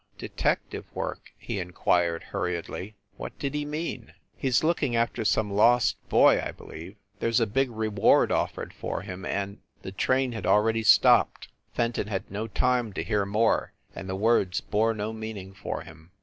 [0.17, 5.53] "Detective work?" he in quired, hurriedly, "what did he mean?" "He s looking after some
[5.53, 6.95] lost boy, I believe.
[7.19, 11.49] There s a big reward offered for him, and" The train had already stopped.
[11.75, 16.09] Fenton had no time to hear more, and the words bore no meaning for him.